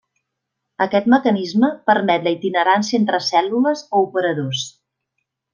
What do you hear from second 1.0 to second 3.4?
mecanisme permet la itinerància entre